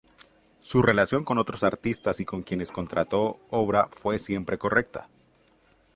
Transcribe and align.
Su 0.61 0.81
relación 0.81 1.23
con 1.23 1.37
otros 1.37 1.61
artistas 1.63 2.19
y 2.21 2.25
con 2.25 2.41
quienes 2.41 2.71
contrató 2.71 3.39
obra 3.51 3.87
fue 3.91 4.17
siempre 4.17 4.57
correcta. 4.57 5.09